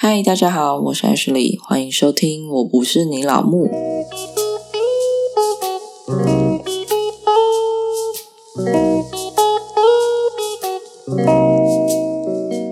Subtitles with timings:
[0.00, 2.48] 嗨，大家好，我是 Ashley，欢迎收听。
[2.48, 3.68] 我不是你老木。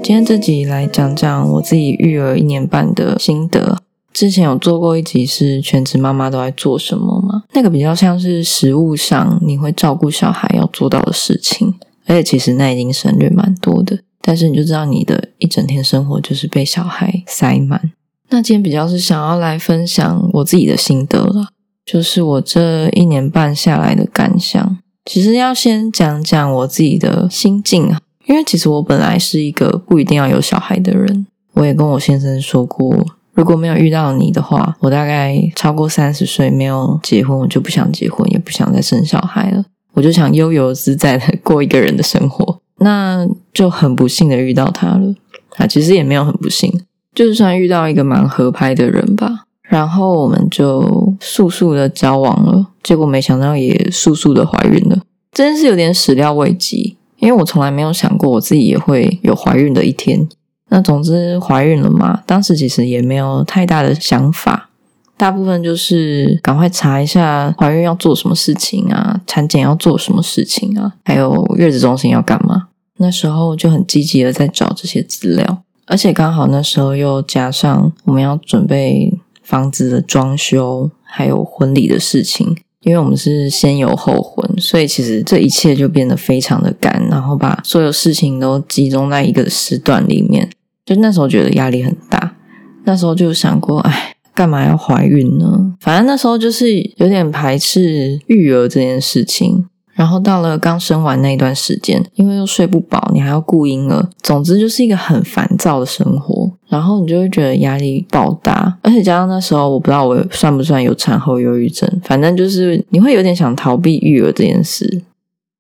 [0.05, 3.79] 今天这集来讲讲我自己育儿一年半的心得。
[4.13, 7.43] 之前有做过一集是全职妈妈都在做什么吗？
[7.55, 11.75] 那个比较像是实物上你会照顾小孩要做到的事情，
[12.07, 13.99] 而且其实那已经省略蛮多的。
[14.27, 17.93] 但是你就知道你的一整天生活就是被小孩塞满。
[18.31, 21.51] 那今天比较是想要来分享我自己的心得了，
[21.85, 24.79] 就是我这一年半下来的感想。
[25.05, 31.29] 其实要先讲讲我自己的心境啊，因为其实我本来是一个不一定要有小孩的人。
[31.53, 33.07] 我也跟我先生说过。
[33.35, 39.65] 如果没有遇到你的话，我大概超过三十岁没有结婚，我就不想结婚，也不想再生小孩了。
[39.93, 42.61] 我就想悠游自在的过一个人的生活。
[42.79, 45.15] 那就很不幸的遇到他了
[45.57, 45.67] 啊！
[45.67, 46.81] 其实也没有很不幸，
[47.15, 49.45] 就算遇到一个蛮合拍的人吧。
[49.63, 55.01] 然后我们就速速的交往了，结果没想到也速速的怀孕了，
[55.33, 56.97] 真是有点始料未及。
[57.19, 60.29] 因为我从来没有想过我自己也会有怀孕的一天。
[60.69, 64.69] 那总之怀孕了嘛，当时其实也没有太大的想法，
[65.17, 72.66] 大部分就是赶快查一下怀孕要做什么事情啊，产检要做什么事情啊，还有月子中心要干嘛。
[72.99, 82.57] 那时候就很积极的在找这些资料，而且刚好那时候又加上我们要准备房子的装修，还有婚礼的事情。
[82.83, 90.49] 因为我们是先有后婚，所以其实这一切就变得非常的赶，然后把所有事情都集中在一个时段里面。
[90.85, 92.37] 就那时候觉得压力很大，
[92.85, 95.75] 那时候就想过，哎，干嘛要怀孕呢？
[95.81, 99.67] 反正那时候就是有点排斥育儿这件事情。
[99.97, 106.53] 然后到了刚生完那一段时间，因为又睡不饱，你还要顾婴儿，总之就是一个很烦躁的生活。
[106.69, 115.03] 然后你就会觉得压力爆大，而且加上那时候我不知道我算不算有产后忧郁症，反正就是你会有点想逃避育儿这件事，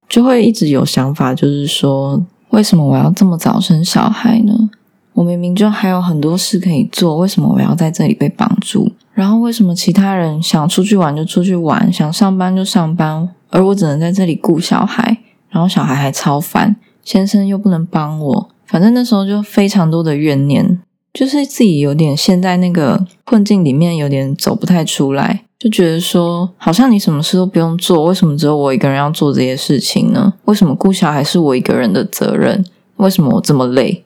[0.09, 4.69] 就会一直有想法，就是说为什么我要这么早生小孩呢？
[5.17, 8.93] 我明明就还有很多事可以做，为什么我要在这里被绑住？
[9.15, 13.27] 然后为什么其他人想出去玩就出去玩，想上班就上班？
[13.49, 15.17] 而我只能在这里顾小孩，
[15.49, 20.79] 然后小孩还超烦，先生又不能帮我，反正那时候就非常多的怨念，
[21.15, 30.35] 就是自己有点陷在那个困境里面，有点走不太出来，就觉得说，好像你什么事都不用做，为什么只有我一个人要做这些事情呢？
[30.45, 32.63] 为什么顾小孩是我一个人的责任？
[32.97, 34.03] 为什么我这么累？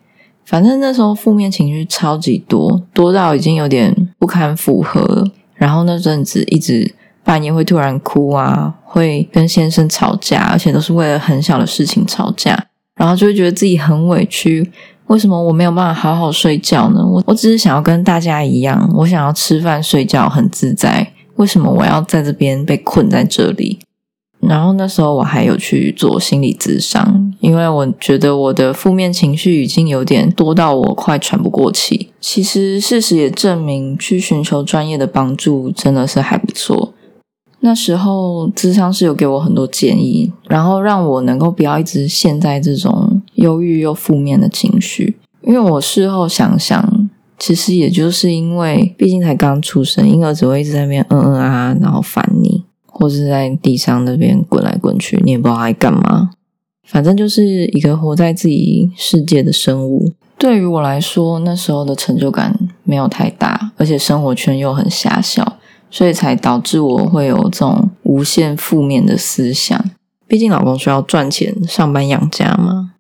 [0.51, 5.31] 反正那时候负面情绪超级多，多到已经有点不堪负荷了。
[5.55, 6.95] 然后那阵子一直。
[7.23, 12.59] 半夜会突然哭啊，会跟先生吵架，而且都是为了很小的事情吵架，
[12.97, 14.69] 然后就会觉得自己很委屈。
[15.09, 17.07] 为什么我没有办法好好睡觉呢？
[17.07, 21.13] 我我只是想要跟大家一样，我想要吃饭睡觉很自在。
[21.37, 23.79] 为什么我要在这边被困在这里？
[24.41, 32.11] 然后那时候我还有去做心理咨商，因为我觉得我的负面情绪已经有点多到我快喘不过气。
[32.21, 36.95] 其实事实也证明，去寻求专业的帮助真的是还不错。
[37.61, 45.19] 那时候，智商是有给我很多建议，然后让我能够不要一直陷在这种忧郁又负面的情绪。
[45.43, 52.65] 因为我事后想想，其实也就是因为，毕竟才刚出生，婴儿只会一直在那边嗯嗯啊，然后烦你，
[53.01, 56.31] 或是在地上那边滚来滚去，你也不知道在干嘛。
[56.85, 60.13] 反正就是一个活在自己世界的生物。
[60.39, 65.57] 对于我来说，那时候的成就感没有太大，而且生活圈又很狭小。
[65.93, 69.85] 所以才导致我会有这种无限负面的思想。
[70.29, 72.93] 毕竟老公需要赚钱上班养家嘛。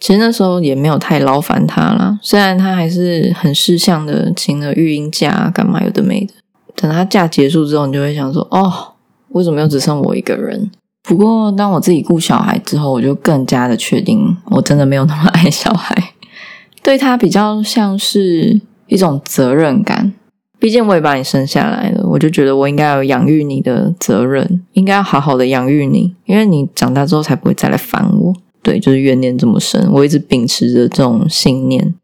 [0.00, 6.32] 其实那时候也没有太劳烦他啦，虽然他还是很识相的请了育婴假，干嘛有的没的。
[6.74, 8.94] 等他假结束之后，你就会想说：哦，
[9.30, 10.70] 为什么又只剩我一个人？
[11.02, 16.12] 不过当我自己顾小孩之后，我就更加的确定，我真的没有那么爱小孩，
[16.82, 20.12] 对他比较像是一种责任感。
[20.60, 28.34] 毕竟我也把你生下来了，我就觉得我应该有养育你的责任，应该要好好的养育你，因为你长大之后才不会再来烦我。
[28.60, 31.94] 对，就是怨念这么深，我一直秉持着这种信念。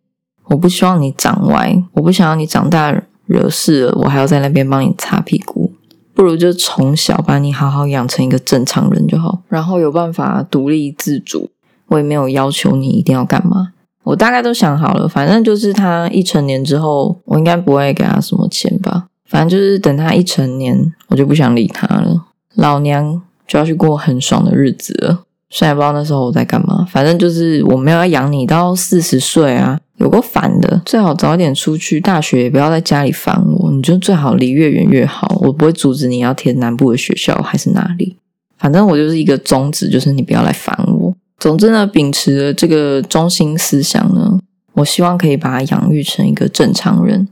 [0.44, 5.72] 我不希望你长歪，我不想要你长大惹事了，我还要在那边帮你擦屁股。
[6.14, 11.50] 不如就从小把你好好养成一个正常人就好，然后有办法独立自主。
[11.88, 13.72] 我也没有要求你一定要干嘛。
[14.04, 19.06] 我大概都想好了，反正就是他一成年之后，我应该不会给他什么钱吧。
[19.28, 22.26] 反正就是等他一成年，我就不想理他了。
[22.54, 25.23] 老娘就要去过很爽的日子了。
[25.50, 38.16] 虽然不知道那时候我在干嘛，反正就是我没有要养你到四十岁啊，有个烦的，最好早点出去，大学也不要在家里烦我，你就最好离越远越好，我不会阻止你要填南部的学校还是哪里，
[38.58, 41.14] 反正我就是一个宗旨，就是你不要来烦我。
[41.38, 44.38] 总之呢，秉持了这个中心思想呢，
[44.72, 47.28] 我希望可以把他养育成一个正常人。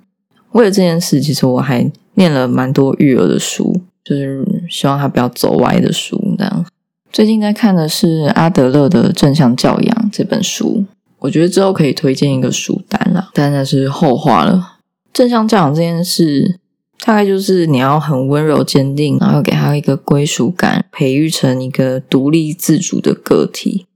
[0.52, 6.66] 为了这件事，其实我还念了蛮多育儿的书，就是希望他不要走歪的书，这样。
[7.12, 10.86] 最近在看的是阿德勒的《正向教养》这本书，
[11.18, 14.78] 我觉得之后可以推荐一个书单了，但那是后话了。
[15.12, 16.58] 正向教养这件事，
[17.04, 23.86] 大概就是你要很温柔坚定，然后给他一个归属感，培育成一个独立自主的个体，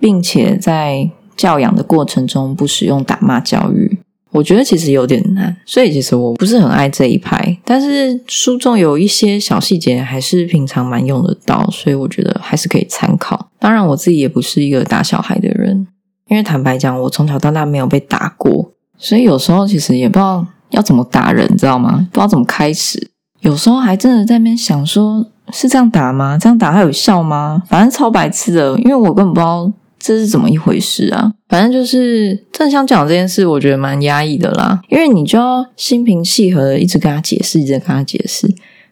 [0.00, 4.00] 并且在教养的过程中不使用打骂教育。
[4.30, 7.56] 我觉得其实有点难，所以其实我不是很爱这一派。
[7.64, 13.48] 但是书中有一些小细节还是平常蛮用得到，所以我觉得还是可以参考。
[13.58, 15.86] 当然，我自己也不是一个打小孩的人，
[16.28, 22.06] 因为坦白讲，我从小到大没有被打过，所以有时候其实也不知道要怎么打人，知道吗？
[22.12, 23.10] 不知道怎么开始，
[23.40, 26.36] 有时候还真的在那边想说，是这样打吗？
[26.38, 27.62] 这样打还有效吗？
[27.66, 29.72] 反正超白痴的，因为我根本不知道。
[29.98, 31.32] 这是怎么一回事啊？
[31.48, 34.80] 反正就是正向讲这件事，我觉得蛮压抑的啦。
[34.88, 38.48] 因为你就要心平气和的一直跟他解释，一直跟他解释。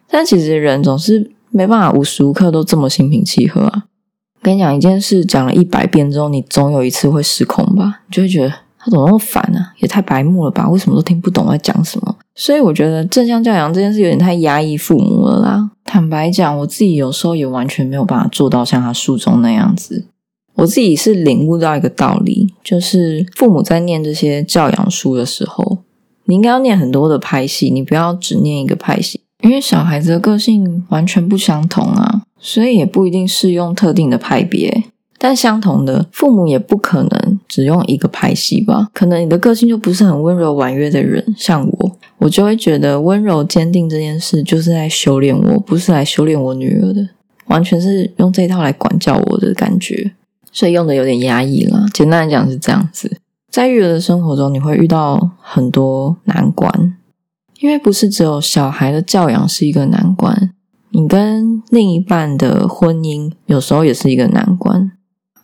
[0.09, 3.83] 但其实人总是没办法无时无刻都这么心平气和啊。
[4.41, 8.01] 跟你讲一件事，讲了一百遍之后，你总有一次会失控吧？
[8.07, 9.73] 你就会觉得他怎么那么烦啊？
[9.79, 10.69] 也太白目了吧？
[10.69, 12.15] 为什么都听不懂在讲什么？
[12.35, 15.71] 所以我觉得正向教养这件事有点太压抑父母了啦。
[15.83, 20.05] 坦白讲，我自己有时候也完全没有办法做到像他书中那样子。
[20.57, 25.77] 我自己是领悟到一个道理，就是父母在念这些教养书的时候，
[26.25, 34.83] 你应该要念很多的派系，你不要只念一个派系，因为小孩子的个性完全不相同啊，所以也不一定适用特定的派别。
[35.19, 38.89] 但相同的，父母也不可能只用一个派系吧？
[38.93, 47.09] 可能你的个性就不是很温柔婉约的人，像我，我就会觉得温柔坚定这件事就是在修炼我，不是来修炼我女儿的，
[47.47, 50.11] 完全是用这一套来管教我的感觉。
[50.57, 51.85] 所以用的有点压抑了。
[51.93, 53.21] 简单来讲是这样子，
[53.51, 56.97] 在育儿的生活中，你会遇到很多难关，
[57.59, 60.49] 因为不是只有小孩的教养是一个难关，
[60.89, 64.91] 你跟另一半的婚姻有时候也是一个难关。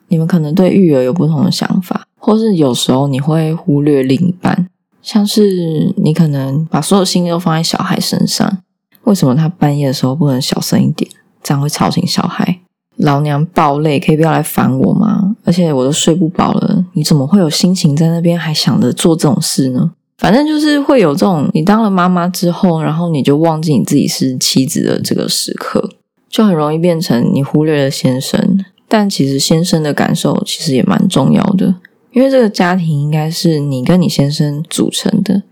[0.07, 4.68] 你们可能对育儿有不同的想法，或是有时候你会忽略另一半，
[5.04, 8.63] 像是你可能把所有心都放在小孩身上，
[9.04, 11.12] 为什么他半夜的时候不能小声一点，
[11.44, 12.62] 这样会吵醒小孩？
[13.04, 15.36] 老娘爆累，可以不要来烦我吗？
[15.44, 19.92] 而且我都睡不饱了，你怎么会有心情在那边还想着做这种事呢？
[20.18, 25.90] 反正就是会有这种，你当了妈妈之后，然后你就忘记你自己是妻子的这个时刻，
[26.30, 28.64] 就很容易变成你忽略了先生。
[28.88, 31.76] 但其实先生的感受其实也蛮重要的，
[32.14, 35.44] 因为这个家庭应该是你跟你先生组成的。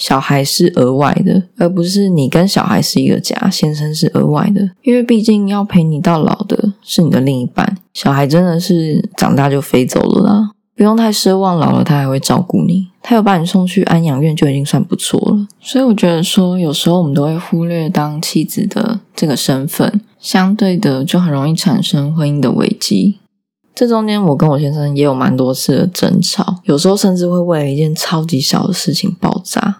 [0.00, 4.70] 小孩是额外的，而不是你跟小孩是一个家，先生是额外的。
[4.82, 15.46] 因为毕竟要陪你到老的是你的另一半，小孩真的是长大就飞走了啦，不用太奢望老了他还会照顾你，他有把你送去安养院就已经算不错了。
[15.60, 23.18] 所以我觉得说，有时候我们都会忽略当妻子的这个身份，相对的就很容易产生婚姻的危机。
[23.74, 29.79] 这中间我跟我先生也有蛮多次的争吵，有时候甚至会为了一件超级小的事情爆炸。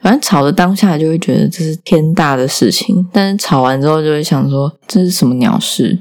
[0.00, 5.98] 反正吵的当下就会觉得这是天大的事情，但是吵完之后就会想说这是什么鸟事？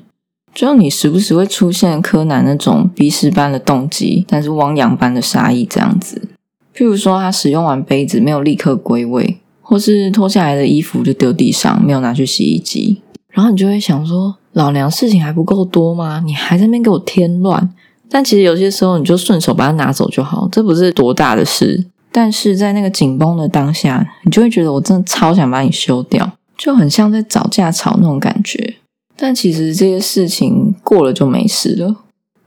[0.53, 6.29] 就你时不时会出现柯南那种鼻屎般的动机，但是汪洋般的杀意这样子。
[6.75, 16.24] 譬如说他使用完杯子没有立刻归位，或是脱下来的衣服就丢地上没有拿去洗衣机，然后你就会想说老娘事情还不够多吗？
[16.25, 17.70] 你还在那边给我添乱？
[18.10, 21.86] 但其实有些时候你就顺手把它拿走就好，这不是多大的事。
[22.12, 28.75] 但是在那个紧绷的当下，你就会觉得我真的超想把你休掉，就很像在找架吵那种感觉。
[29.16, 31.96] 但其实这些事情过了就没事了，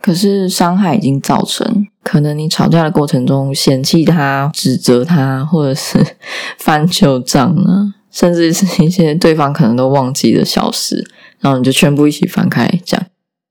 [0.00, 1.86] 可是伤害已经造成。
[2.02, 6.04] 可能你吵架的过程中嫌弃他、指责他，或者是
[6.58, 13.00] 翻旧账啊，甚至是一些对方可能都忘记的小事，然后你就全部一起翻开讲。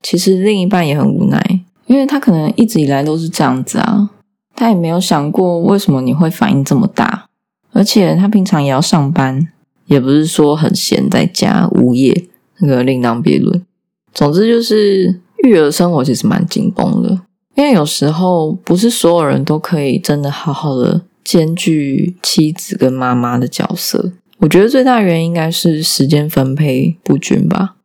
[0.02, 4.10] 其实另一半也很无奈，因为他可能一直以来都是这样子啊。
[4.54, 7.26] 他也没有想过为什么你会反应这么大，
[7.72, 9.48] 而且他平常也要上班，
[9.86, 12.26] 也不是说很闲在家无业，
[12.58, 13.64] 那个另当别论。
[14.12, 17.20] 总之就是育儿生活其实蛮紧绷的，
[17.54, 24.12] 因为有时候不是所有人都可以真的好好的兼具妻子跟妈妈的角色。
[24.38, 27.76] 我觉得最大原因应该是时间分配不均吧，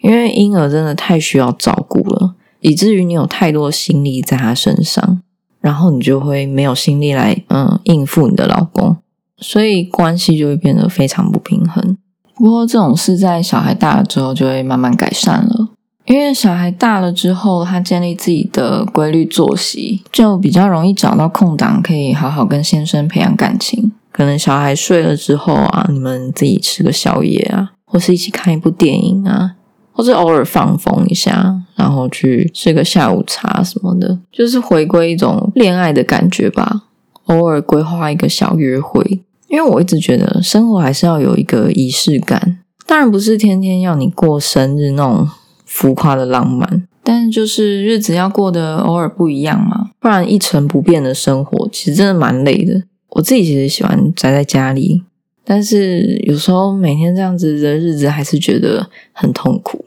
[0.00, 2.34] 因为婴儿真的太需要照顾了。
[2.60, 5.22] 以至于你有太多心力在他身上，
[5.66, 8.96] 然后你就会没有心力来嗯应付你的老公，
[9.38, 11.96] 所以关系就会变得非常不平衡。
[12.36, 15.70] 不过这种事在小孩大了之后就会慢慢改善了。
[16.04, 23.90] 因为小孩大了之后，他建立自己的规律作息，就比较容易找到空档，可以好好跟先生培养感情。
[24.12, 29.56] 可能小孩睡了之后啊，你们自己吃个宵夜啊，或是一起看一部电影啊，
[29.96, 36.82] 或者偶尔放风一下，然后去吃个下午茶什么的，就是回归一种恋爱的感觉吧。
[37.24, 45.28] 偶尔规划一个小约会，因为我一直觉得生活还是要有一个仪式感，当然不是天天要你过生日那种。
[45.68, 52.84] 浮夸的浪漫，但就是日子要过得偶尔不一样嘛，不然一成不变的生活其实真的蛮累的。
[53.10, 55.02] 我自己其实喜欢宅在家里，
[55.48, 59.84] 但是有时候每天这样子的日子还是觉得很痛苦，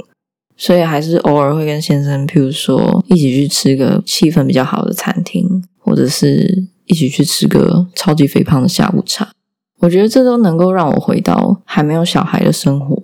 [0.56, 9.30] 所以还是偶尔会跟先生，譬如说一起去吃个气氛比较好的餐厅，或者是一起去吃个超级肥胖的下午茶。
[9.82, 13.04] 我觉得这都能够让我回到还没有小孩的生活。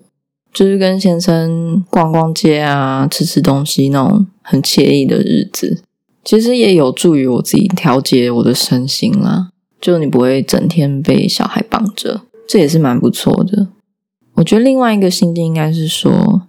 [0.54, 5.84] 就是跟先生逛逛街啊，吃吃东西那种很惬意的日子，
[6.24, 9.50] 其实也有助于我自己调节我的身心啦。
[9.82, 13.68] 就你不会整天被小孩绑着，这也是蛮不错的。
[14.36, 16.44] 我觉得另外一个心境应该是说，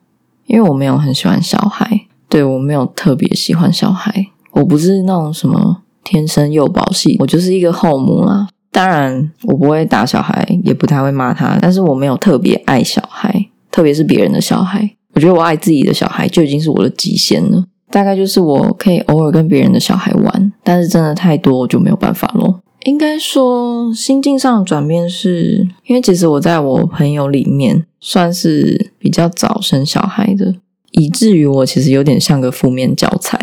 [0.47, 8.49] 因为我没有很喜欢小孩，对我没有特别喜欢小孩，我不是那种什么天生幼保系，我就是一个后母啦。
[8.71, 13.47] 当然，我不会打小孩，也不太会骂他，但是我没有特别爱小孩。
[13.71, 17.63] 特别是别人的小孩，我觉得我爱自己的小孩就已经是我的极限了。
[17.91, 22.61] 大概就是我可以偶尔跟别人的小孩玩，但是真的太多我就没有办法咯。
[22.87, 30.55] 应该说心境上的转变，是因为其实我在我朋友里面算是比较早生小孩的，
[30.93, 33.37] 以至于我其实有点像个负面教材，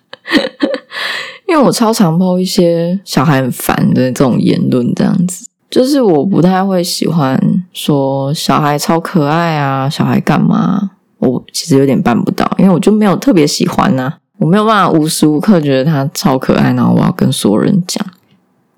[1.46, 5.46] 因为我超常抛一些小孩很烦的这种言论，这样子。
[5.68, 7.38] 就是我不太会喜欢
[7.74, 10.92] 说小孩超可爱啊，小孩干嘛？
[11.18, 18.02] 我其实有点办不到，因为我就没有特别喜欢呐，我没有办法无时无刻觉得他超可爱，然后我要跟所有人讲。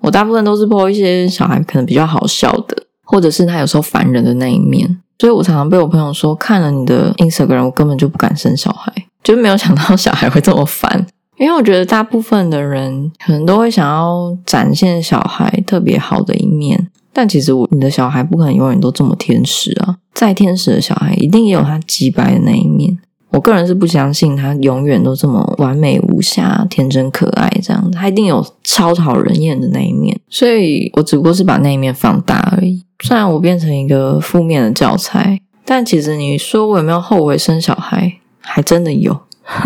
[0.01, 4.99] 我大部分都是播一些小孩可能比较好笑的，或者是他有时候烦人的那一面。
[5.19, 8.91] 所以我常常被我朋友说，看了你的 Instagram，我根本就不敢生小孩，
[9.23, 11.05] 就没有想到小孩会这么烦。
[11.37, 19.97] 因为我觉得大部分的人可能都会想要展现小孩特别好的一面，但其实我你的小孩不可能永远都这么天使啊！
[20.13, 22.97] 再天使的小孩一定也有他击败的那一面。
[23.31, 30.19] 我个人是不相信他永远都这么完美无瑕、天真可爱这样，他一定有超讨人厌的那一面。
[30.29, 32.83] 所以我只不过是把那一面放大而已。
[33.01, 39.17] 虽然我变成一个负面的教材，但其实你说我有没有后悔生小孩，还真的有。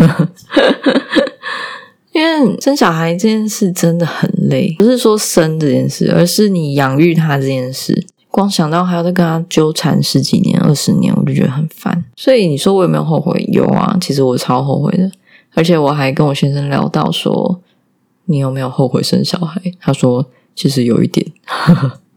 [2.12, 8.06] 因为生小孩这件事真的很累，不是说生这件事，而是你养育他这件事。
[8.30, 12.05] 光想到还要再跟他纠缠十几年、二十年，我就觉得很烦。
[12.16, 13.48] 所以你说我有没有后悔？
[13.52, 15.10] 有啊，其实我超后悔的。
[15.54, 17.60] 而且我还跟我先生聊到说，
[18.24, 19.60] 你有没有后悔生小孩？
[19.78, 21.26] 他说其实有一点。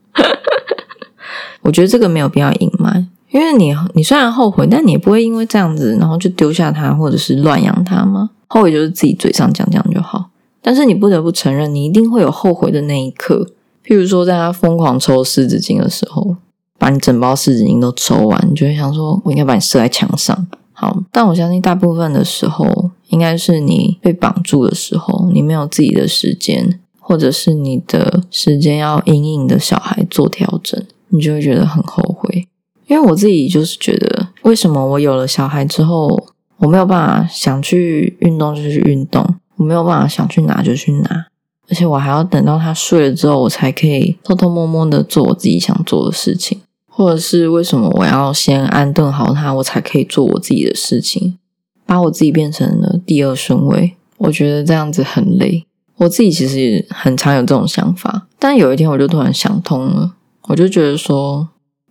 [1.62, 8.30] 我觉得这个没有必要隐瞒，因为你你虽然后悔，但你也不会因为这样子，然后就丢下他，或者是乱养他吗？
[8.48, 10.30] 后悔就是自己嘴上讲讲就好，
[10.62, 13.46] 但是你不得不承认，你一定会有后悔的那一刻。
[13.86, 16.38] 譬如说，在他疯狂抽湿纸巾的时候，
[16.80, 32.48] 把你整包湿纸巾都抽完，你就会想说：“我应该把你射在墙上。”好，但我相信大部分的时候，应该是你被绑住的时候，你没有自己的时间，或者是你的时间要隐隐的小孩做调整，你就会觉得很后悔。
[32.88, 36.28] 因为我自己就是觉得，为什么我有了小孩之后？
[36.60, 41.28] 我没有办法想去运动就去运动，我没有办法想去拿就去拿，
[41.70, 46.60] 而且我还要等到他睡了之后，我才可以偷偷摸摸的做我自己想做的事情，
[46.90, 51.38] 或者是为什么我要先安顿好他，我才可以做我自己的事情，
[51.86, 53.96] 把我自己变成了第二顺位。
[54.18, 55.66] 我觉得这样子很累，
[55.96, 60.12] 我自己其实很常有这种想法，但有一天我就突然想通了，
[60.48, 61.48] 我就觉得说，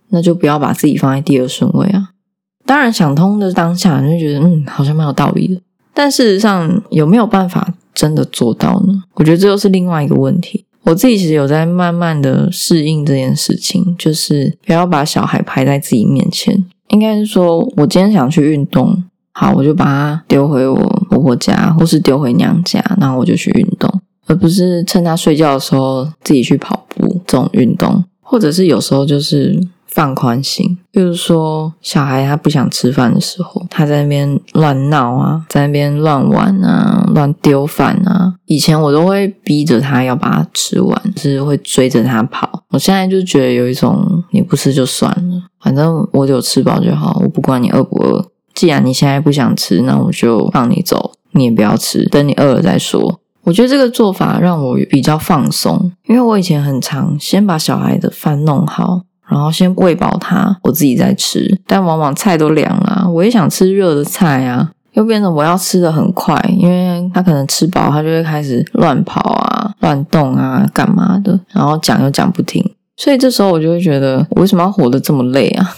[0.09, 2.09] 那就不要把自己放在第二顺位啊。
[2.65, 5.59] 当然，想通的当下，你就觉得嗯，好像蛮有道理的。
[5.91, 9.03] 但事实上，有没有办法真的做到呢？
[9.15, 10.65] 我觉得这又是另外一个问题。
[10.83, 16.65] 我自己其实有在慢慢的适应这件事情，就是不要把小孩排在自己面前。
[16.87, 20.75] 应该是说，我今天想去运动，好，我就把他丢回我
[21.09, 29.59] 婆婆家，或是丢回娘家，然后我就去运动，而不是趁他睡觉的时候自己去跑步这种运动，或者是有时候就是。
[29.89, 38.35] 放宽心，比如说小孩他不想吃饭的时候，他在那边乱闹啊，在那边乱玩啊，乱丢饭啊。
[38.45, 42.63] 以前我都会逼着他要把它吃完，是会追着他跑。
[42.69, 48.25] 我现在就觉得有一种你不吃就算了，反正我有吃饱就好，我不管你饿不饿。
[48.53, 53.19] 既然你现在不想吃，那我就放你走，你也不要吃，等你饿了再说。
[53.45, 59.01] 我觉得这个做法让我比较放松，因为我以前很常先把小孩的饭弄好。
[59.29, 61.59] 然后先喂饱他，我自己再吃。
[61.67, 72.63] 但往往菜都凉了，我也想吃热的菜啊，又变得我要吃的很快，因为他可能吃饱，他就会开始乱跑啊、乱动啊、干嘛的，然后讲又讲不停。
[72.97, 75.75] 所以这时候我就会觉得，我为什么要活得这么累啊？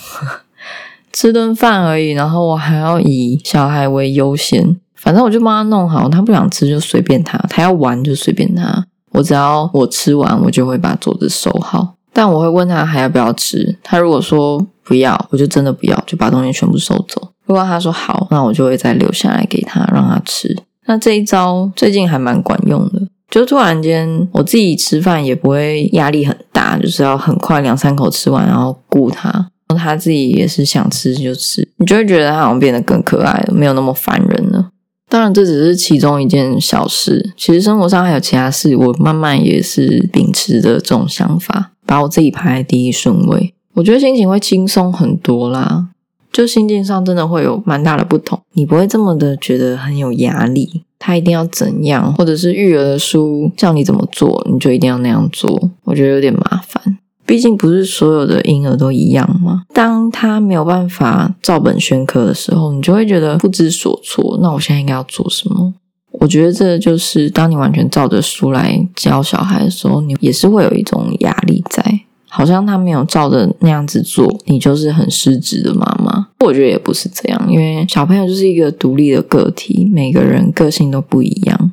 [1.13, 4.77] 吃顿饭而已，然后我还要以小孩为优先。
[4.96, 8.86] 反正我就帮他弄好，他不想吃就随便他，他要玩就随便他。
[9.12, 11.96] 我只要我吃完，我就会把桌子收好。
[12.13, 17.30] 但我会问他还要不要吃，他如果说不要，我就真的不要，就把东西全部收走。
[17.46, 20.56] 如果他说好，那我就会再留下来给他，让他吃。
[20.88, 34.70] 那这一招最近还蛮管用的，就突然间我自己吃饭也不会压力很大，就是要很快两三口吃完，然后顾他，他自己也是想吃就吃，你就会觉得他好像变得更可爱了，没有那么烦人了。
[35.10, 41.72] 当然，这只是其中一件小事，其实生活上还有其他事，我慢慢也是秉持着这种想法。
[41.92, 45.90] 把我自己排在第一顺位，我觉得心情会轻松很多啦。
[46.32, 55.70] 就心境上真的会有蛮大的不同，你不会这么的觉得很有压力，他一定要怎样，或者是育儿的书叫你怎么做，你就一定要那样做。
[55.84, 59.64] 我觉得有点麻烦，毕竟不是所有的婴儿都一样嘛。
[59.74, 64.40] 当他没有办法照本宣科的时候，你就会觉得不知所措。
[64.42, 65.74] 那我现在应该要做什么？
[66.12, 76.27] 我觉得这就是当你完全照着书来教小孩的时候，你也是会有一种压力在，好像他没有照着那样子做，你就是很失职的妈妈。
[76.41, 81.72] 我觉得也不是这样，因为小朋友就是一个独立的个体，每个人个性都不一样，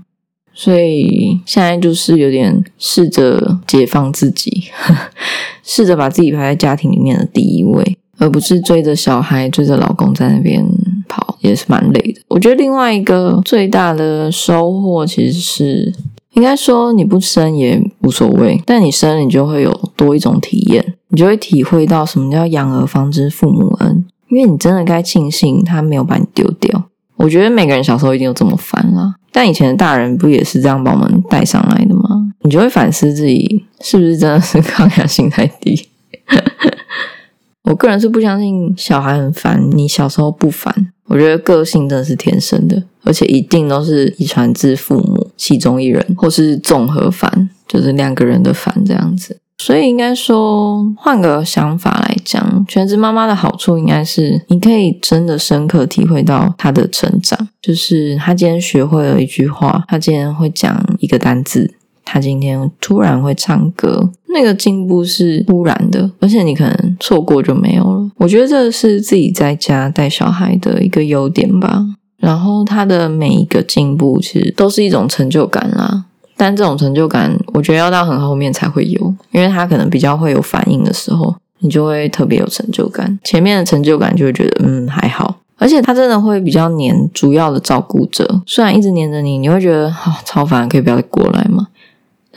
[0.54, 4.64] 所以现在就是有点试着解放自己，
[5.62, 10.64] 试着把自己排在家庭里面的第一位，而不是追着小孩、追着老公在那边。
[11.10, 12.20] 跑也是蛮累的。
[12.28, 15.94] 我觉得另外一个最大的收获，其实是
[16.34, 26.84] 应该说你不生也无所谓，但你生你就会有多一种体验，你就会体会到什么叫养儿方知父母恩，因为你真的该庆幸他没有把你丢掉。
[27.16, 32.34] 我觉得每个人小时候一定有这么烦啦，但以前的大人不也是这样把我们带上来的吗？
[32.42, 35.88] 你就会反思自己是不是真的是抗压性太低。
[37.68, 40.90] 我个人是不相信小孩很烦，你小时候不烦。
[41.04, 49.38] 我觉得个性真的是天生的，而且一定都是遗传自父母其中一人，或是综合烦，就是两个人的烦这样子。
[49.58, 61.74] 所以应该说，换个想法来讲，全职妈妈的好处应该是，你可以真的深刻体会到她的成长，就是她今天学会了一句话，她今天会讲一个单字。
[62.10, 68.10] 他今天突然会唱歌，那个进步是突然的，而且你可能错过就没有了。
[68.16, 71.84] 我觉得这是自己在家带小孩的一个优点吧。
[72.16, 76.04] 然后他的每一个进步其实都是一种成就感啦，
[76.36, 83.18] 但这种成就感我觉得要到很后面才会有，因为他可能比较会有反应的时候，你就会特别有成就感。
[83.22, 91.68] 前面的成就感就会觉得嗯还好，而且他真的会比较黏主要的照顾者，虽然一直黏着你，你会觉得啊超烦，可以不要再过来吗？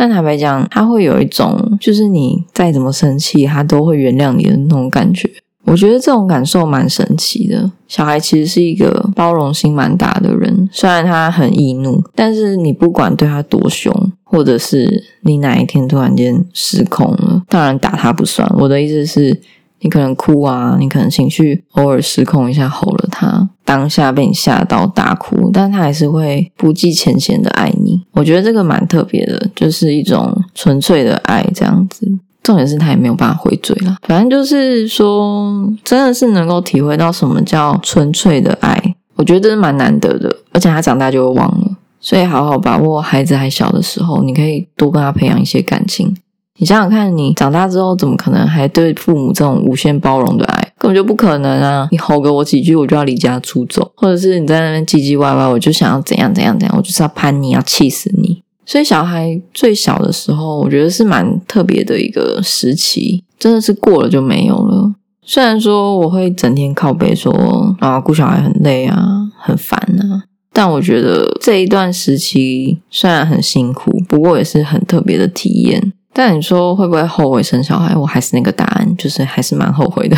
[0.01, 5.29] 但坦白讲，他会有一种，就是你再怎么生气，他都会原谅你的那种感觉。
[5.63, 7.69] 我觉得这种感受蛮神奇的。
[7.87, 18.51] 小孩其实是一个包容心蛮大的人，虽然他很易怒，但是你不管对他多凶，或者是你哪一天突然间失控了，当然打他不算。
[18.57, 19.39] 我的意思是。
[19.83, 28.01] 你可能哭啊，你可能情绪偶尔失控一下吼了他，当下被你吓到大哭，但他还是会不计前嫌的爱你。
[28.11, 32.05] 我觉得这个蛮特别的，就是一种纯粹的爱这样子。
[32.43, 40.35] 重点是他也没有办法回嘴了，反正就是说，真的是能够体会到什么叫纯粹的爱，我觉得这是蛮难得的。
[40.51, 46.13] 而且他长大就会忘了，所以好好把握孩子还小的时候，你可以多跟他培养一些感情。
[46.57, 50.70] 你想想看，你长大之后怎么可能还对父母这种无限包容的爱？
[50.93, 51.87] 就不可能啊！
[51.91, 58.41] 你吼个我几句，我就要离家出走，或者是你在那边唧唧歪歪，我就想要怎样怎样怎样，我就是要攀你，要气死你。
[58.65, 64.93] 所以小孩最小的时候，我觉得是蛮特别的一个时期，真的是过了就没有了。
[65.23, 68.97] 虽然说我会整天靠背说啊，顾小孩很累啊，
[69.37, 70.23] 很烦啊，
[70.53, 75.93] 但我觉得这一段时期虽然很辛苦，不过也是很特别的体验。
[76.13, 77.95] 但你说会不会后悔生小孩？
[77.95, 80.17] 我还是那个答案，就是还是蛮后悔的。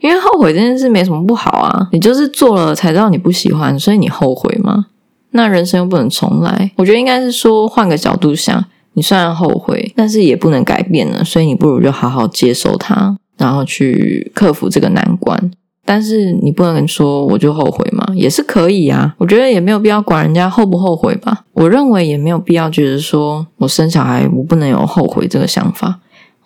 [0.00, 4.86] 因为后悔这件事没什么不好啊，你就是做了才知道你不喜欢，所以你后悔吗？
[5.30, 15.50] 那人生又不能重来，我觉得应该是说换个角度想，你虽然后悔，但是也不能改变了，所以你不如就好好接受它，然后去克服这个难关。
[15.86, 19.14] 但是你不能说我就后悔嘛，也是可以啊。
[19.18, 21.44] 我觉得也没有必要管人家后不后悔吧。
[21.52, 25.98] 我认为也没有必要觉得说我生小孩我不能有后悔这个想法。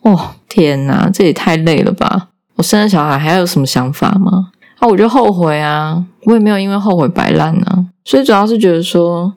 [0.03, 2.29] 哦天哪，这也太累了吧！
[2.59, 4.51] 我生了小孩还要有什么想法吗？
[4.81, 7.87] 啊，我就后悔啊，我也没有因为后悔摆烂啊。
[8.05, 9.33] 所以主要是觉得说，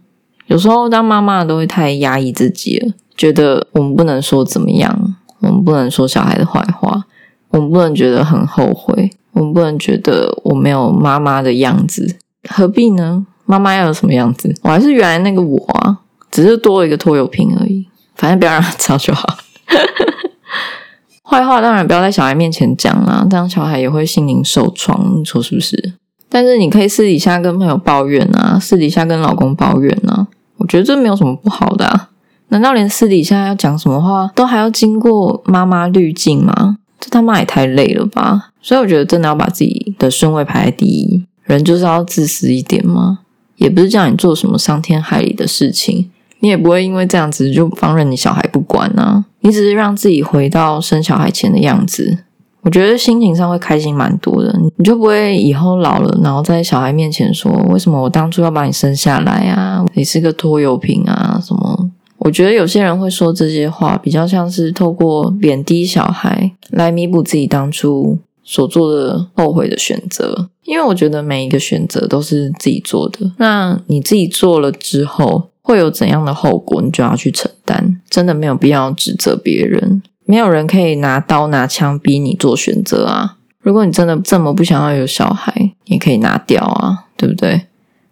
[0.48, 7.04] 有时候当妈妈都会太压抑自己了，觉得我们不能说怎么样，我们不能说小孩的坏话，
[7.50, 9.12] 我们不能觉得很后悔。
[9.34, 12.18] 我们不能觉得我没有妈妈的样子，
[12.50, 13.26] 何必呢？
[13.46, 14.54] 妈妈要有什么样子？
[14.64, 16.00] 我还是原来那个我啊，
[16.32, 17.88] 只是多了一个拖油瓶而已。
[18.16, 19.38] 反正不要让他知道就好。
[21.32, 25.94] 坏话当然不要在小孩面前讲啦，这样小孩也会心灵受创，你说是不是？
[26.28, 31.86] 但是你可以私底下跟朋友抱怨啊，私底下跟老公抱怨啊，我觉得这没有什么不好的。
[31.86, 32.10] 啊。
[32.50, 36.76] 难道连私底下要讲什么话都还要经过妈妈滤镜吗？
[37.00, 38.50] 这他妈也太累了吧！
[38.62, 43.20] 所以我觉得真的要把自己的顺位排在第一，人就是要自私一点嘛。
[43.56, 46.12] 也不是叫你做什么伤天害理的事情，
[46.42, 49.24] 你也不会因为这样子就放任你小孩不管啊。
[49.40, 52.20] 你只是让自己回到生小孩前的样子，
[52.62, 54.56] 我觉得心情上会开心蛮多的。
[54.78, 59.84] 你就不会以后老了，然后在小孩面前说：“为什么我当初要把你生下来啊？
[59.96, 61.90] 你是个拖油瓶啊？”什么？
[62.20, 70.50] 我觉得有些人会说这些话，比较像是透过贬低小孩来弥补自己当初所做的后悔的选择。
[70.66, 78.00] 因为我觉得每一个选择都是自己做的，那你自己做了之后会有怎样的后果，你就要去承担。
[78.10, 83.38] 真的没有必要指责别人，没有人可以拿刀拿枪逼你做选择啊。
[83.62, 87.62] 如果你真的这么不想要有小孩，你可以拿掉啊，对不对？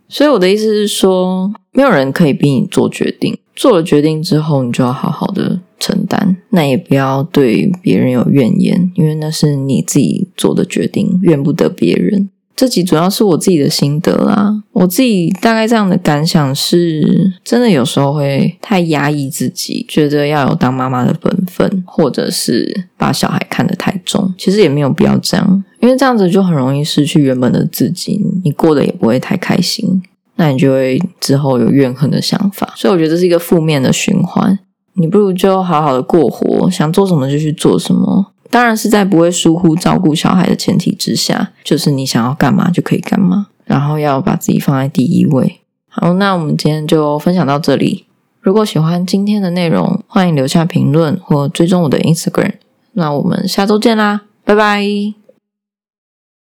[0.08, 3.38] 所以我的意思是说，没有人可以逼你做决定。
[3.56, 6.38] 做了决定之后，你就要好好的承担。
[6.52, 12.30] 那也不要对别人有怨言，因为那是你自己做的决定，怨不得别人。
[12.60, 14.62] 这集主要是我自己的心得啦。
[14.74, 24.34] 我自己大概这样的感想是，真的有时候会太压抑自己，觉得要有当妈妈的本分，或者是把小孩看得太重。
[24.38, 30.04] 其实也没有必要这样，因为这样子就很容易失去原本的自己，你过得也不会太开心。
[30.36, 34.60] 那你就会之后有怨恨的想法，所以我觉得这是一个负面的循环。
[34.96, 38.34] 你不如就好好的过活，想做什么就去做什么。
[38.50, 45.60] 当然是在不会疏忽照顾小孩的前提之下，就是你想要干嘛就可以干嘛，然后要把自己放在第一位。
[45.88, 48.06] 好，那我们今天就分享到这里。
[48.42, 52.54] 如果喜欢今天的内容，欢迎留下评论或追踪我的 Instagram。
[52.94, 55.19] 那我们下周见啦，拜拜。